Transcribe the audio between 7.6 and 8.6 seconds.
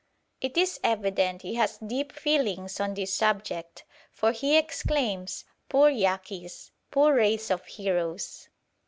heroes!'